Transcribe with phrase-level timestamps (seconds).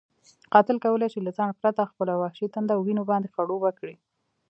[0.53, 3.95] قاتل کولی شي له ځنډ پرته خپله وحشي تنده وینو باندې خړوبه کړي.